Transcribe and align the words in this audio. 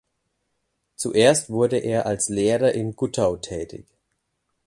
Zuerst 0.95 1.51
wurde 1.51 1.77
er 1.77 2.07
als 2.07 2.27
Lehrer 2.27 2.71
in 2.71 2.95
Guttau 2.95 3.37
tätig. 3.37 3.85